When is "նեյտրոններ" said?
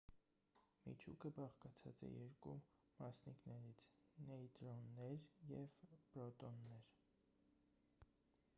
4.31-5.15